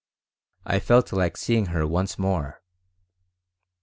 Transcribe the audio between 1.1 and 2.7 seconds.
like seeing her once more.